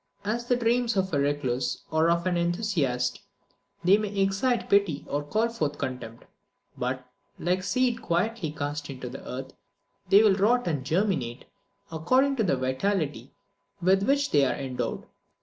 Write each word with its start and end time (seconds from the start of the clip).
As 0.25 0.47
the 0.47 0.55
dreams 0.55 0.97
of 0.97 1.13
a 1.13 1.19
recluse 1.19 1.83
or 1.91 2.09
of 2.09 2.25
an 2.25 2.35
enthusiast, 2.35 3.21
they 3.83 3.99
may 3.99 4.17
excite 4.17 4.67
pity 4.67 5.05
or 5.07 5.23
call 5.23 5.47
forth 5.47 5.77
contempt; 5.77 6.25
but, 6.75 7.05
like 7.37 7.61
seed 7.61 8.01
quietly 8.01 8.49
cast 8.49 8.89
into 8.89 9.09
the 9.09 9.23
earth, 9.29 9.53
they 10.09 10.23
will 10.23 10.33
rot 10.33 10.67
and 10.67 10.83
germinate 10.83 11.45
according 11.91 12.35
to 12.37 12.43
the 12.43 12.57
vitality 12.57 13.31
with 13.79 14.01
which 14.01 14.31
they 14.31 14.43
are 14.43 14.55
endowed. 14.55 15.05